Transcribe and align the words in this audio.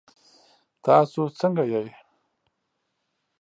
تاسو 0.83 1.19
ځنګه 1.39 1.65
يئ؟ 1.73 1.87